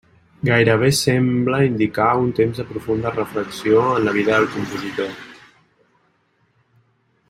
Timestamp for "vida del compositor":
4.19-5.13